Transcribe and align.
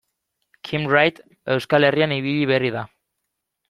Kim 0.69 0.87
Wright 0.93 1.21
Euskal 1.57 1.89
Herrian 1.91 2.17
ibili 2.19 2.51
berri 2.55 2.77
da. 2.81 2.87